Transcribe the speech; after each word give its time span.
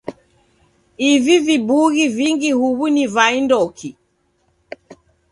Ivi 1.11 1.35
vibughi 1.45 2.03
vingi 2.15 2.51
huw'u 2.59 2.85
ni 2.95 3.05
vandoki? 3.13 3.89